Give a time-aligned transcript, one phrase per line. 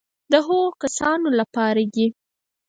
[0.31, 2.07] د هغو کسانو لپاره دي.